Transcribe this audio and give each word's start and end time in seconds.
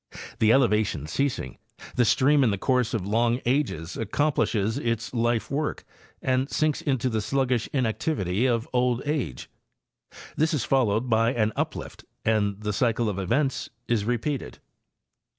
The 0.39 0.51
elevation 0.51 1.05
ceasing, 1.05 1.59
the 1.95 2.05
stream 2.05 2.43
in 2.43 2.49
the 2.49 2.57
course 2.57 2.95
of 2.95 3.05
long 3.05 3.39
ages 3.45 3.95
accomplishes 3.95 4.79
its 4.79 5.13
life 5.13 5.51
work 5.51 5.83
and 6.23 6.49
sinks 6.49 6.81
into 6.81 7.07
the 7.07 7.21
sluggish 7.21 7.69
inactivity 7.71 8.47
of 8.47 8.67
old 8.73 9.03
age. 9.05 9.47
This 10.35 10.55
is 10.55 10.63
followed 10.65 11.07
by 11.07 11.33
an 11.35 11.53
uphft 11.55 12.03
and 12.25 12.59
the 12.61 12.73
cycle 12.73 13.09
of 13.09 13.19
events 13.19 13.69
is 13.87 14.03
repeated. 14.03 14.57